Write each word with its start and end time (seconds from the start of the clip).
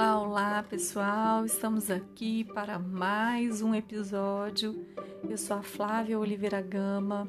Olá, 0.00 0.18
olá 0.18 0.62
pessoal, 0.62 1.44
estamos 1.44 1.90
aqui 1.90 2.42
para 2.42 2.78
mais 2.78 3.60
um 3.60 3.74
episódio. 3.74 4.86
Eu 5.28 5.36
sou 5.36 5.58
a 5.58 5.62
Flávia 5.62 6.18
Oliveira 6.18 6.62
Gama. 6.62 7.28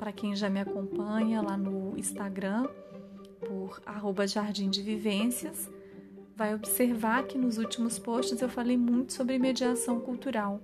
Para 0.00 0.10
quem 0.10 0.34
já 0.34 0.50
me 0.50 0.58
acompanha 0.58 1.40
lá 1.40 1.56
no 1.56 1.96
Instagram, 1.96 2.66
por 3.46 3.80
arroba 3.86 4.26
Jardim 4.26 4.68
de 4.68 4.82
Vivências, 4.82 5.70
vai 6.34 6.56
observar 6.56 7.22
que 7.22 7.38
nos 7.38 7.56
últimos 7.56 8.00
posts 8.00 8.42
eu 8.42 8.48
falei 8.48 8.76
muito 8.76 9.12
sobre 9.12 9.38
mediação 9.38 10.00
cultural, 10.00 10.60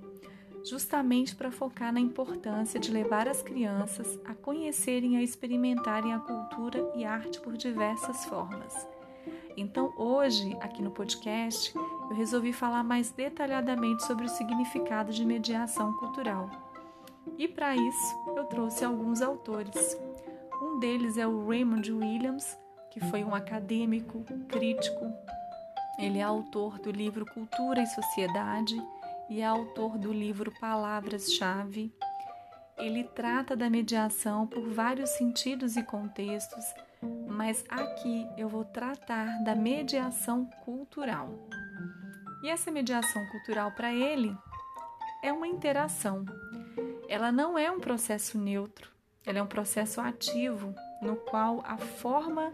justamente 0.68 1.36
para 1.36 1.52
focar 1.52 1.93
na 1.93 2.00
importância 2.00 2.80
de 2.80 2.91
levar 2.91 3.29
as 3.29 3.43
crianças 3.43 4.18
a 4.25 4.34
conhecerem 4.34 5.14
e 5.14 5.18
a 5.18 5.23
experimentarem 5.23 6.12
a 6.12 6.18
cultura 6.18 6.84
e 6.96 7.05
arte 7.05 7.41
por 7.41 7.57
diversas 7.57 8.24
formas. 8.24 8.94
Então, 9.56 9.92
hoje, 9.96 10.56
aqui 10.60 10.82
no 10.82 10.90
podcast, 10.90 11.72
eu 11.76 12.16
resolvi 12.16 12.52
falar 12.52 12.82
mais 12.82 13.10
detalhadamente 13.10 14.04
sobre 14.04 14.24
o 14.24 14.28
significado 14.28 15.12
de 15.12 15.24
mediação 15.24 15.92
cultural. 15.94 16.50
E 17.38 17.46
para 17.46 17.77
isso, 17.77 18.16
eu 18.36 18.44
trouxe 18.44 18.84
alguns 18.84 19.22
autores. 19.22 19.96
Um 20.60 20.78
deles 20.80 21.16
é 21.16 21.27
o 21.27 21.46
Raymond 21.46 21.92
Williams, 21.92 22.58
que 22.90 23.00
foi 23.00 23.22
um 23.22 23.34
acadêmico, 23.34 24.24
crítico. 24.48 25.12
Ele 25.98 26.18
é 26.18 26.22
autor 26.22 26.78
do 26.80 26.91
livro 26.91 27.24
Cultura 27.24 27.80
e 27.80 27.86
Sociedade 27.86 28.77
e 29.30 29.41
é 29.41 29.46
autor 29.46 29.96
do 29.98 30.12
livro 30.12 30.52
Palavras-Chave. 30.60 31.92
Ele 32.77 33.05
trata 33.05 33.55
da 33.55 33.70
mediação 33.70 34.48
por 34.48 34.68
vários 34.68 35.10
sentidos 35.10 35.77
e 35.77 35.82
contextos 35.84 36.64
mas 37.28 37.64
aqui 37.68 38.28
eu 38.36 38.48
vou 38.48 38.64
tratar 38.64 39.42
da 39.42 39.54
mediação 39.54 40.47
cultural. 40.64 41.28
E 42.42 42.48
essa 42.48 42.70
mediação 42.70 43.27
cultural 43.27 43.72
para 43.72 43.92
ele 43.92 44.36
é 45.22 45.33
uma 45.33 45.46
interação. 45.46 46.24
Ela 47.08 47.33
não 47.33 47.58
é 47.58 47.70
um 47.70 47.80
processo 47.80 48.38
neutro, 48.38 48.91
ela 49.24 49.38
é 49.38 49.42
um 49.42 49.46
processo 49.46 50.00
ativo 50.00 50.74
no 51.00 51.16
qual 51.16 51.62
a 51.64 51.77
forma 51.77 52.52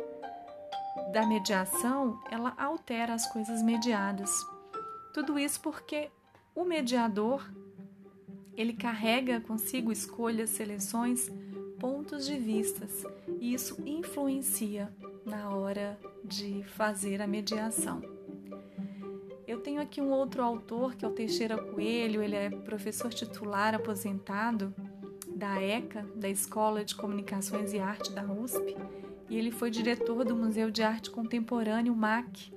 da 1.13 1.27
mediação 1.27 2.21
ela 2.31 2.55
altera 2.57 3.15
as 3.15 3.27
coisas 3.33 3.63
mediadas. 3.63 4.31
Tudo 5.13 5.39
isso 5.39 5.61
porque 5.61 6.11
o 6.55 6.65
mediador 6.65 7.49
ele 8.57 8.73
carrega 8.75 9.41
consigo 9.41 9.91
escolhas, 9.91 10.51
seleções 10.51 11.29
pontos 11.81 12.27
de 12.27 12.37
vistas 12.37 13.05
e 13.41 13.55
isso 13.55 13.83
influencia 13.87 14.93
na 15.25 15.49
hora 15.49 15.99
de 16.23 16.63
fazer 16.63 17.21
a 17.23 17.27
mediação. 17.27 18.03
Eu 19.49 19.61
tenho 19.61 19.81
aqui 19.81 20.01
um 20.01 20.11
outro 20.11 20.45
autor 20.45 20.95
que 20.95 21.05
é 21.05 21.09
o 21.09 21.13
Teixeira 21.13 21.57
Coelho, 21.57 22.23
ele 22.23 22.37
é 22.37 22.51
professor 22.51 23.13
titular 23.13 23.75
aposentado 23.75 24.73
da 25.35 25.61
ECA, 25.61 26.07
da 26.15 26.29
Escola 26.29 26.85
de 26.85 26.95
Comunicações 26.95 27.73
e 27.73 27.79
Arte 27.79 28.13
da 28.13 28.25
USP, 28.25 28.77
e 29.29 29.39
ele 29.39 29.51
foi 29.51 29.71
diretor 29.71 30.25
do 30.25 30.37
Museu 30.37 30.71
de 30.71 30.83
Arte 30.83 31.11
Contemporâneo 31.11 31.97
MAC. 31.97 32.53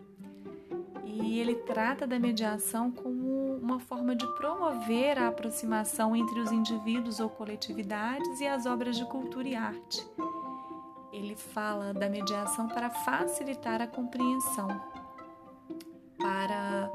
E 1.05 1.39
ele 1.39 1.55
trata 1.55 2.05
da 2.05 2.19
mediação 2.19 2.91
como 2.91 3.22
uma 3.64 3.80
forma 3.80 4.14
de 4.14 4.28
promover 4.36 5.17
a 5.17 5.30
aproximação 5.30 6.14
entre 6.14 6.38
os 6.42 6.52
indivíduos 6.52 7.22
ou 7.22 7.30
coletividades 7.30 8.42
e 8.42 8.45
as 8.45 8.66
obras 8.66 8.97
de 8.97 9.06
cultura 9.06 9.47
e 9.47 9.56
arte. 9.56 10.06
Ele 11.14 11.33
fala 11.33 11.94
da 11.94 12.09
mediação 12.09 12.67
para 12.67 12.89
facilitar 12.89 13.81
a 13.81 13.88
compreensão, 13.88 14.67
para 16.17 16.91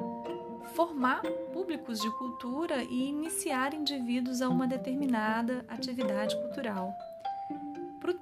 formar 0.75 1.23
públicos 1.55 2.01
de 2.01 2.11
cultura 2.19 2.83
e 2.83 3.09
iniciar 3.09 3.73
indivíduos 3.73 4.43
a 4.43 4.49
uma 4.51 4.67
determinada 4.67 5.65
atividade 5.69 6.37
cultural. 6.37 6.93
Para 7.99 8.15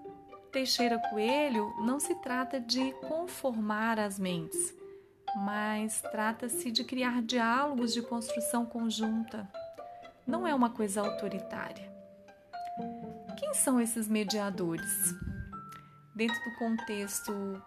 Teixeira 0.53 1.01
Coelho, 1.11 1.75
não 1.81 1.99
se 1.99 2.15
trata 2.17 2.61
de 2.61 2.93
conformar 3.09 3.99
as 3.99 4.21
mentes, 4.21 4.73
mas 5.37 6.01
trata-se 6.01 6.71
de 6.71 6.83
criar 6.83 7.21
diálogos 7.21 7.93
de 7.93 8.01
construção 8.01 8.65
conjunta. 8.65 9.47
Não 10.27 10.47
é 10.47 10.55
uma 10.55 10.71
coisa 10.71 11.03
autoritária. 11.03 11.93
Quem 13.39 13.53
são 13.53 13.79
esses 13.79 14.09
mediadores? 14.09 15.15
Dentro 16.15 16.43
do 16.43 16.57
contexto 16.57 17.63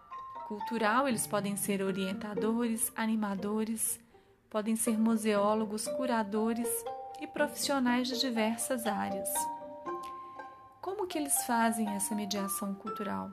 cultural, 0.47 1.08
eles 1.08 1.28
podem 1.28 1.56
ser 1.56 1.84
orientadores, 1.84 2.91
animadores, 2.96 4.00
podem 4.50 4.75
ser 4.75 4.97
museólogos, 4.97 5.88
curadores 5.90 6.68
e 7.22 7.28
profissionais 7.28 8.08
de 8.08 8.19
diversas 8.19 8.88
áreas. 8.88 9.29
Como 10.81 11.06
que 11.06 11.19
eles 11.19 11.44
fazem 11.44 11.88
essa 11.90 12.16
mediação 12.16 12.74
cultural? 12.74 13.31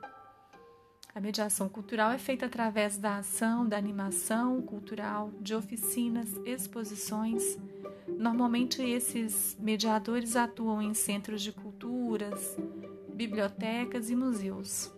A 1.16 1.20
mediação 1.20 1.66
cultural 1.66 2.12
é 2.12 2.18
feita 2.18 2.44
através 2.44 2.98
da 2.98 3.16
ação, 3.16 3.66
da 3.66 3.78
animação 3.78 4.60
cultural, 4.60 5.32
de 5.40 5.54
oficinas, 5.54 6.28
exposições. 6.44 7.58
Normalmente 8.06 8.82
esses 8.82 9.56
mediadores 9.58 10.36
atuam 10.36 10.82
em 10.82 10.92
centros 10.92 11.40
de 11.40 11.52
culturas, 11.52 12.54
bibliotecas 13.14 14.10
e 14.10 14.14
museus. 14.14 14.92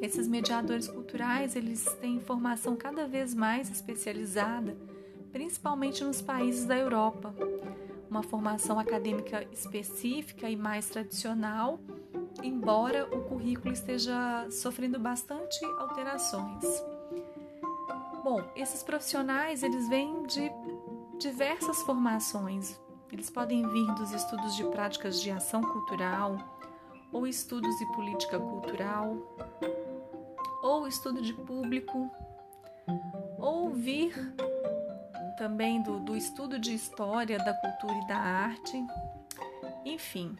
Esses 0.00 0.26
mediadores 0.26 0.88
culturais, 0.88 1.54
eles 1.54 1.84
têm 2.00 2.18
formação 2.18 2.74
cada 2.74 3.06
vez 3.06 3.32
mais 3.32 3.70
especializada, 3.70 4.76
principalmente 5.30 6.02
nos 6.02 6.20
países 6.20 6.64
da 6.64 6.76
Europa. 6.76 7.32
Uma 8.10 8.24
formação 8.24 8.76
acadêmica 8.76 9.46
específica 9.52 10.50
e 10.50 10.56
mais 10.56 10.88
tradicional, 10.88 11.78
embora 12.42 13.06
o 13.14 13.24
currículo 13.24 13.72
esteja 13.72 14.48
sofrendo 14.50 14.98
bastante 14.98 15.64
alterações. 15.78 16.64
Bom, 18.24 18.40
esses 18.54 18.82
profissionais 18.82 19.62
eles 19.62 19.88
vêm 19.88 20.22
de 20.24 20.50
diversas 21.18 21.82
formações. 21.82 22.80
Eles 23.10 23.28
podem 23.28 23.66
vir 23.68 23.86
dos 23.94 24.12
estudos 24.12 24.56
de 24.56 24.64
práticas 24.64 25.20
de 25.20 25.30
ação 25.30 25.60
cultural, 25.60 26.36
ou 27.12 27.26
estudos 27.26 27.76
de 27.76 27.86
política 27.92 28.38
cultural, 28.38 29.16
ou 30.62 30.86
estudo 30.86 31.20
de 31.20 31.34
público, 31.34 32.10
ou 33.38 33.70
vir 33.70 34.14
também 35.36 35.82
do, 35.82 35.98
do 35.98 36.16
estudo 36.16 36.58
de 36.58 36.74
história 36.74 37.36
da 37.38 37.52
cultura 37.54 37.98
e 37.98 38.06
da 38.06 38.16
arte. 38.16 38.86
Enfim, 39.84 40.36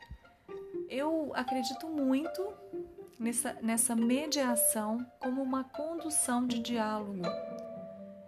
eu 0.92 1.32
acredito 1.34 1.88
muito 1.88 2.52
nessa, 3.18 3.54
nessa 3.62 3.96
mediação 3.96 5.04
como 5.18 5.42
uma 5.42 5.64
condução 5.64 6.46
de 6.46 6.58
diálogo. 6.58 7.22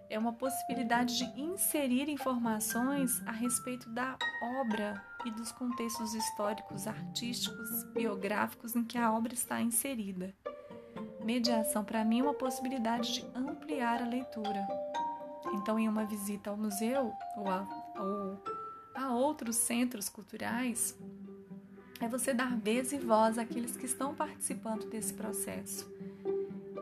É 0.09 0.19
uma 0.19 0.33
possibilidade 0.33 1.19
de 1.19 1.41
inserir 1.41 2.09
informações 2.09 3.21
a 3.27 3.33
respeito 3.33 3.91
da 3.91 4.17
obra 4.61 5.03
e 5.27 5.31
dos 5.31 5.53
contextos 5.53 6.15
históricos, 6.15 6.87
artísticos, 6.87 7.85
biográficos 7.93 8.75
em 8.75 8.85
que 8.85 8.97
a 8.97 9.13
obra 9.13 9.35
está 9.35 9.61
inserida. 9.61 10.35
Mediação, 11.23 11.85
para 11.85 12.05
mim, 12.05 12.21
é 12.21 12.23
uma 12.23 12.35
possibilidade 12.35 13.15
de 13.15 13.27
ampliar 13.35 14.03
a 14.03 14.07
leitura. 14.07 14.67
Então, 15.55 15.79
em 15.79 15.89
uma 15.89 16.05
visita 16.05 16.51
ao 16.51 16.57
museu 16.57 17.13
ou 17.37 17.49
a, 17.49 17.67
ou 17.99 18.43
a 18.95 19.15
outros 19.15 19.57
centros 19.57 20.09
culturais, 20.09 20.97
é 22.04 22.09
você 22.09 22.34
dar 22.34 22.54
vez 22.56 22.92
e 22.92 22.98
voz 22.98 23.38
àqueles 23.38 23.76
que 23.76 23.87
estão 23.87 24.15
participando 24.15 24.84
desse 24.87 25.15
processo. 25.15 25.91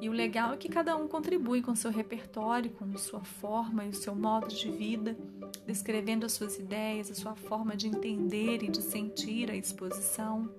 E 0.00 0.08
o 0.08 0.12
legal 0.12 0.52
é 0.52 0.56
que 0.56 0.68
cada 0.68 0.96
um 0.96 1.06
contribui 1.06 1.62
com 1.62 1.76
seu 1.76 1.92
repertório, 1.92 2.70
com 2.72 2.96
sua 2.98 3.22
forma 3.22 3.84
e 3.84 3.90
o 3.90 3.94
seu 3.94 4.16
modo 4.16 4.48
de 4.48 4.68
vida, 4.68 5.16
descrevendo 5.64 6.26
as 6.26 6.32
suas 6.32 6.58
ideias, 6.58 7.08
a 7.08 7.14
sua 7.14 7.36
forma 7.36 7.76
de 7.76 7.86
entender 7.86 8.64
e 8.64 8.68
de 8.68 8.82
sentir 8.82 9.48
a 9.48 9.54
exposição. 9.54 10.52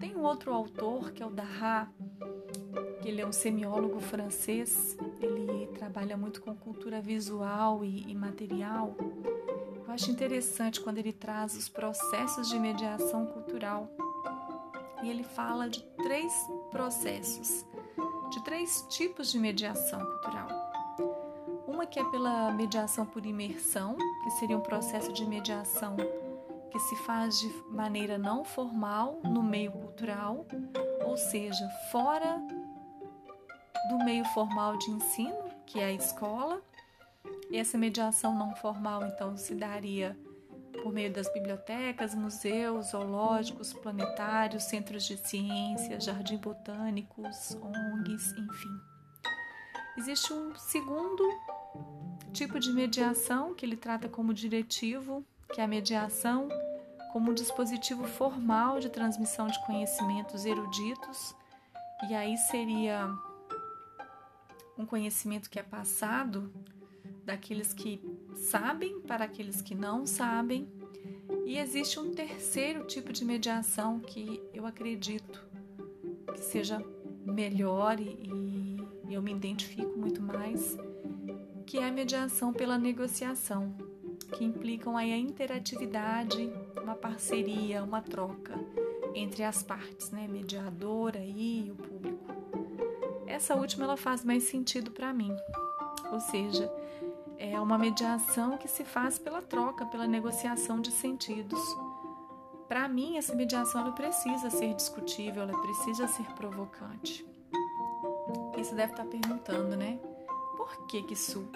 Tem 0.00 0.16
um 0.16 0.24
outro 0.24 0.52
autor 0.52 1.12
que 1.12 1.22
é 1.22 1.26
o 1.26 1.30
Darra, 1.30 1.88
que 3.00 3.08
ele 3.08 3.20
é 3.20 3.26
um 3.26 3.32
semiólogo 3.32 4.00
francês, 4.00 4.96
ele 5.20 5.68
trabalha 5.78 6.16
muito 6.16 6.42
com 6.42 6.56
cultura 6.56 7.00
visual 7.00 7.84
e, 7.84 8.10
e 8.10 8.14
material 8.16 8.96
acho 9.94 10.10
interessante 10.10 10.80
quando 10.80 10.98
ele 10.98 11.12
traz 11.12 11.56
os 11.56 11.68
processos 11.68 12.48
de 12.48 12.58
mediação 12.58 13.26
cultural. 13.26 13.88
E 15.02 15.08
ele 15.08 15.22
fala 15.22 15.68
de 15.68 15.82
três 16.02 16.32
processos, 16.70 17.64
de 18.30 18.42
três 18.42 18.84
tipos 18.90 19.30
de 19.30 19.38
mediação 19.38 20.04
cultural. 20.04 20.48
Uma 21.68 21.86
que 21.86 22.00
é 22.00 22.04
pela 22.10 22.50
mediação 22.52 23.06
por 23.06 23.24
imersão, 23.24 23.96
que 24.24 24.30
seria 24.32 24.58
um 24.58 24.62
processo 24.62 25.12
de 25.12 25.24
mediação 25.24 25.96
que 26.70 26.78
se 26.80 26.96
faz 27.04 27.38
de 27.38 27.48
maneira 27.70 28.18
não 28.18 28.44
formal 28.44 29.20
no 29.22 29.44
meio 29.44 29.70
cultural, 29.70 30.44
ou 31.06 31.16
seja, 31.16 31.68
fora 31.92 32.42
do 33.90 34.04
meio 34.04 34.24
formal 34.26 34.76
de 34.76 34.90
ensino, 34.90 35.44
que 35.64 35.78
é 35.78 35.84
a 35.84 35.92
escola, 35.92 36.60
Essa 37.52 37.78
mediação 37.78 38.36
não 38.36 38.54
formal, 38.56 39.04
então, 39.06 39.36
se 39.36 39.54
daria 39.54 40.16
por 40.82 40.92
meio 40.92 41.12
das 41.12 41.32
bibliotecas, 41.32 42.14
museus, 42.14 42.88
zoológicos, 42.90 43.72
planetários, 43.72 44.64
centros 44.64 45.04
de 45.04 45.16
ciência, 45.16 46.00
jardim 46.00 46.36
botânicos, 46.36 47.56
ONGs, 47.62 48.32
enfim. 48.32 48.80
Existe 49.96 50.32
um 50.32 50.54
segundo 50.56 51.22
tipo 52.32 52.58
de 52.58 52.72
mediação 52.72 53.54
que 53.54 53.64
ele 53.64 53.76
trata 53.76 54.08
como 54.08 54.34
diretivo, 54.34 55.24
que 55.52 55.60
é 55.60 55.64
a 55.64 55.68
mediação 55.68 56.48
como 57.12 57.30
um 57.30 57.34
dispositivo 57.34 58.04
formal 58.08 58.80
de 58.80 58.88
transmissão 58.88 59.46
de 59.46 59.64
conhecimentos 59.64 60.44
eruditos, 60.44 61.34
e 62.08 62.14
aí 62.14 62.36
seria 62.36 63.08
um 64.76 64.84
conhecimento 64.84 65.48
que 65.48 65.60
é 65.60 65.62
passado 65.62 66.52
daqueles 67.24 67.72
que 67.72 68.00
sabem 68.36 69.00
para 69.00 69.24
aqueles 69.24 69.62
que 69.62 69.74
não 69.74 70.06
sabem. 70.06 70.68
E 71.46 71.58
existe 71.58 71.98
um 71.98 72.12
terceiro 72.12 72.84
tipo 72.86 73.12
de 73.12 73.24
mediação 73.24 74.00
que 74.00 74.42
eu 74.52 74.66
acredito 74.66 75.44
que 76.32 76.40
seja 76.40 76.84
melhor 77.24 77.98
e, 78.00 78.28
e 79.08 79.14
eu 79.14 79.22
me 79.22 79.32
identifico 79.32 79.98
muito 79.98 80.22
mais, 80.22 80.76
que 81.66 81.78
é 81.78 81.88
a 81.88 81.92
mediação 81.92 82.52
pela 82.52 82.76
negociação, 82.78 83.74
que 84.32 84.44
implicam 84.44 84.96
aí 84.96 85.12
a 85.12 85.18
interatividade, 85.18 86.50
uma 86.82 86.94
parceria, 86.94 87.82
uma 87.82 88.02
troca 88.02 88.54
entre 89.14 89.44
as 89.44 89.62
partes, 89.62 90.10
né, 90.10 90.26
mediadora 90.28 91.24
e 91.24 91.70
o 91.70 91.76
público. 91.76 92.24
Essa 93.26 93.54
última 93.54 93.84
ela 93.84 93.96
faz 93.96 94.24
mais 94.24 94.44
sentido 94.44 94.90
para 94.90 95.12
mim. 95.12 95.34
Ou 96.12 96.20
seja, 96.20 96.70
é 97.52 97.60
uma 97.60 97.76
mediação 97.76 98.56
que 98.56 98.68
se 98.68 98.84
faz 98.84 99.18
pela 99.18 99.42
troca, 99.42 99.84
pela 99.86 100.06
negociação 100.06 100.80
de 100.80 100.90
sentidos. 100.90 101.60
Para 102.68 102.88
mim, 102.88 103.18
essa 103.18 103.34
mediação 103.34 103.82
ela 103.82 103.92
precisa 103.92 104.48
ser 104.50 104.74
discutível, 104.74 105.42
ela 105.42 105.60
precisa 105.60 106.08
ser 106.08 106.24
provocante. 106.34 107.24
E 108.56 108.64
você 108.64 108.74
deve 108.74 108.92
estar 108.92 109.04
perguntando, 109.04 109.76
né? 109.76 109.98
Por 110.56 110.86
que, 110.86 111.02
que 111.02 111.12
isso 111.12 111.46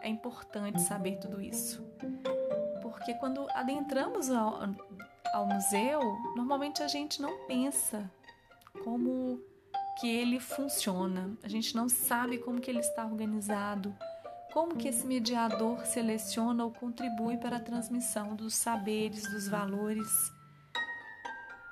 é 0.00 0.08
importante 0.08 0.80
saber 0.82 1.16
tudo 1.18 1.40
isso? 1.40 1.82
Porque 2.82 3.14
quando 3.14 3.46
adentramos 3.54 4.30
ao, 4.30 4.58
ao 5.32 5.46
museu, 5.46 6.00
normalmente 6.36 6.82
a 6.82 6.88
gente 6.88 7.22
não 7.22 7.46
pensa 7.46 8.10
como 8.84 9.40
que 9.98 10.08
ele 10.08 10.38
funciona. 10.38 11.36
A 11.42 11.48
gente 11.48 11.74
não 11.74 11.88
sabe 11.88 12.38
como 12.38 12.60
que 12.60 12.70
ele 12.70 12.80
está 12.80 13.04
organizado, 13.06 13.94
como 14.52 14.76
que 14.76 14.88
esse 14.88 15.06
mediador 15.06 15.84
seleciona 15.86 16.64
ou 16.64 16.70
contribui 16.70 17.36
para 17.36 17.56
a 17.56 17.60
transmissão 17.60 18.34
dos 18.34 18.54
saberes, 18.54 19.22
dos 19.30 19.48
valores. 19.48 20.32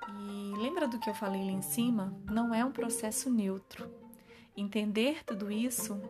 E 0.09 0.57
lembra 0.57 0.89
do 0.89 0.99
que 0.99 1.11
eu 1.11 1.15
falei 1.15 1.45
lá 1.45 1.53
em 1.53 1.63
cima? 1.63 2.15
Não 2.31 2.55
é 2.55 2.65
um 2.65 2.73
processo 2.73 3.31
neutro. 3.31 3.91
Entender 4.57 5.25
tudo 5.25 5.51
isso 5.51 6.01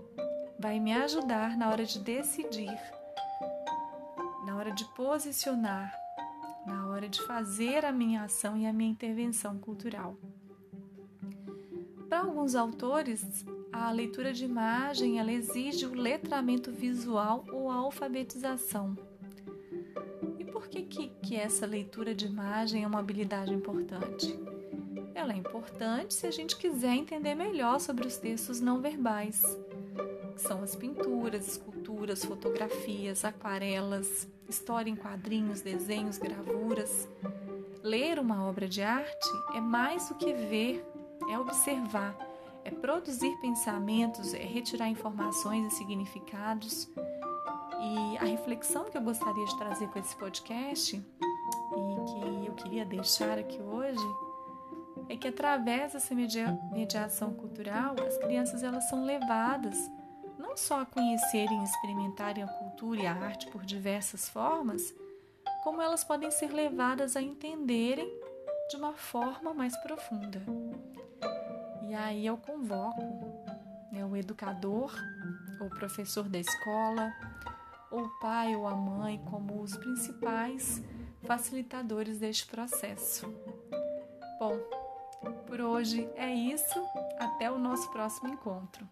vai 0.58 0.80
me 0.80 0.92
ajudar 0.92 1.56
na 1.56 1.68
hora 1.68 1.84
de 1.84 1.98
decidir, 1.98 2.78
na 4.46 4.56
hora 4.56 4.72
de 4.72 4.84
posicionar, 4.94 5.94
na 6.66 6.88
hora 6.88 7.08
de 7.08 7.22
fazer 7.22 7.84
a 7.84 7.92
minha 7.92 8.24
ação 8.24 8.56
e 8.56 8.66
a 8.66 8.72
minha 8.72 8.90
intervenção 8.90 9.58
cultural. 9.58 10.16
Para 12.08 12.20
alguns 12.20 12.54
autores, 12.54 13.44
a 13.72 13.90
leitura 13.90 14.32
de 14.32 14.44
imagem 14.44 15.18
ela 15.18 15.32
exige 15.32 15.86
o 15.86 15.94
letramento 15.94 16.70
visual 16.72 17.44
ou 17.52 17.70
a 17.70 17.74
alfabetização. 17.74 18.96
E 20.38 20.44
por 20.44 20.68
que, 20.68 20.82
que, 20.82 21.08
que 21.22 21.36
essa 21.36 21.66
leitura 21.66 22.14
de 22.14 22.26
imagem 22.26 22.84
é 22.84 22.86
uma 22.86 23.00
habilidade 23.00 23.52
importante? 23.52 24.38
Ela 25.14 25.32
é 25.32 25.36
importante 25.36 26.14
se 26.14 26.26
a 26.26 26.30
gente 26.30 26.56
quiser 26.56 26.94
entender 26.94 27.34
melhor 27.34 27.80
sobre 27.80 28.06
os 28.06 28.16
textos 28.16 28.60
não 28.60 28.80
verbais, 28.80 29.42
que 30.34 30.40
são 30.40 30.62
as 30.62 30.74
pinturas, 30.74 31.48
esculturas, 31.48 32.24
fotografias, 32.24 33.24
aquarelas, 33.24 34.28
história 34.48 34.90
em 34.90 34.96
quadrinhos, 34.96 35.60
desenhos, 35.60 36.18
gravuras. 36.18 37.08
Ler 37.82 38.18
uma 38.18 38.46
obra 38.46 38.68
de 38.68 38.82
arte 38.82 39.28
é 39.54 39.60
mais 39.60 40.08
do 40.08 40.14
que 40.14 40.32
ver 40.32 40.84
é 41.30 41.38
observar, 41.38 42.16
é 42.68 42.70
produzir 42.70 43.34
pensamentos, 43.38 44.34
é 44.34 44.42
retirar 44.42 44.88
informações 44.88 45.72
e 45.72 45.76
significados. 45.76 46.88
E 47.80 48.18
a 48.18 48.24
reflexão 48.24 48.84
que 48.84 48.98
eu 48.98 49.02
gostaria 49.02 49.44
de 49.44 49.56
trazer 49.56 49.88
com 49.88 49.98
esse 49.98 50.14
podcast 50.16 50.96
e 50.96 51.00
que 51.00 52.46
eu 52.46 52.54
queria 52.54 52.84
deixar 52.84 53.38
aqui 53.38 53.58
hoje 53.60 54.04
é 55.08 55.16
que 55.16 55.28
através 55.28 55.94
dessa 55.94 56.14
media 56.14 56.58
mediação 56.70 57.32
cultural, 57.32 57.94
as 58.06 58.18
crianças 58.18 58.62
elas 58.62 58.88
são 58.88 59.04
levadas 59.04 59.90
não 60.38 60.54
só 60.56 60.82
a 60.82 60.86
conhecerem 60.86 61.60
e 61.60 61.64
experimentarem 61.64 62.44
a 62.44 62.48
cultura 62.48 63.00
e 63.00 63.06
a 63.06 63.14
arte 63.14 63.46
por 63.48 63.64
diversas 63.64 64.28
formas, 64.28 64.94
como 65.64 65.80
elas 65.80 66.04
podem 66.04 66.30
ser 66.30 66.52
levadas 66.52 67.16
a 67.16 67.22
entenderem 67.22 68.08
de 68.68 68.76
uma 68.76 68.92
forma 68.92 69.54
mais 69.54 69.74
profunda. 69.78 70.42
E 71.88 71.94
aí 71.94 72.26
eu 72.26 72.36
convoco 72.36 73.00
né, 73.90 74.04
o 74.04 74.14
educador, 74.14 74.94
o 75.58 75.70
professor 75.70 76.28
da 76.28 76.38
escola, 76.38 77.10
o 77.90 78.06
pai 78.20 78.54
ou 78.54 78.66
a 78.66 78.76
mãe 78.76 79.18
como 79.30 79.62
os 79.62 79.74
principais 79.74 80.82
facilitadores 81.22 82.18
deste 82.18 82.46
processo. 82.46 83.26
Bom, 84.38 84.58
por 85.46 85.62
hoje 85.62 86.06
é 86.14 86.30
isso. 86.30 86.78
Até 87.18 87.50
o 87.50 87.58
nosso 87.58 87.90
próximo 87.90 88.28
encontro. 88.28 88.86